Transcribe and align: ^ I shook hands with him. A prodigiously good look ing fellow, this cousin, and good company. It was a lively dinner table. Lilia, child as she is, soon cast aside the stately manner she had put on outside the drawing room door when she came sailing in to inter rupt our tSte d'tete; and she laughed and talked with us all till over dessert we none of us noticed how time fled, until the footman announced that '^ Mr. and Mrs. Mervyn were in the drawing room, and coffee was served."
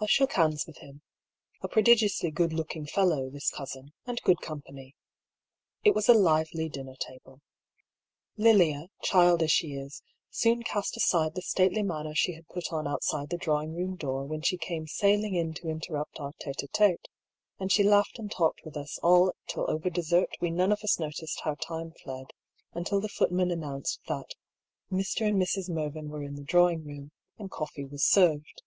^ 0.00 0.04
I 0.04 0.06
shook 0.06 0.32
hands 0.34 0.66
with 0.66 0.76
him. 0.76 1.00
A 1.62 1.68
prodigiously 1.68 2.30
good 2.30 2.52
look 2.52 2.76
ing 2.76 2.84
fellow, 2.84 3.30
this 3.30 3.48
cousin, 3.50 3.94
and 4.04 4.20
good 4.20 4.42
company. 4.42 4.94
It 5.84 5.94
was 5.94 6.06
a 6.06 6.12
lively 6.12 6.68
dinner 6.68 6.96
table. 6.96 7.40
Lilia, 8.36 8.88
child 9.02 9.40
as 9.42 9.50
she 9.50 9.68
is, 9.68 10.02
soon 10.28 10.62
cast 10.64 10.98
aside 10.98 11.34
the 11.34 11.40
stately 11.40 11.82
manner 11.82 12.14
she 12.14 12.34
had 12.34 12.46
put 12.48 12.74
on 12.74 12.86
outside 12.86 13.30
the 13.30 13.38
drawing 13.38 13.74
room 13.74 13.96
door 13.96 14.26
when 14.26 14.42
she 14.42 14.58
came 14.58 14.86
sailing 14.86 15.34
in 15.34 15.54
to 15.54 15.68
inter 15.68 15.94
rupt 15.94 16.20
our 16.20 16.34
tSte 16.44 16.56
d'tete; 16.68 17.06
and 17.58 17.72
she 17.72 17.82
laughed 17.82 18.18
and 18.18 18.30
talked 18.30 18.66
with 18.66 18.76
us 18.76 18.98
all 18.98 19.32
till 19.46 19.64
over 19.70 19.88
dessert 19.88 20.36
we 20.42 20.50
none 20.50 20.72
of 20.72 20.84
us 20.84 20.98
noticed 20.98 21.40
how 21.40 21.54
time 21.54 21.92
fled, 22.04 22.26
until 22.74 23.00
the 23.00 23.08
footman 23.08 23.50
announced 23.50 23.98
that 24.08 24.34
'^ 24.92 24.92
Mr. 24.92 25.26
and 25.26 25.40
Mrs. 25.40 25.70
Mervyn 25.70 26.10
were 26.10 26.22
in 26.22 26.34
the 26.36 26.44
drawing 26.44 26.84
room, 26.84 27.12
and 27.38 27.50
coffee 27.50 27.86
was 27.86 28.04
served." 28.04 28.60